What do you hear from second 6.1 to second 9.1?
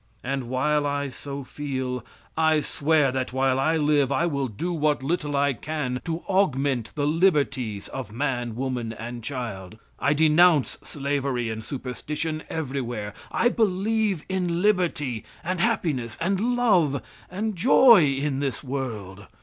augment the liberties of man, woman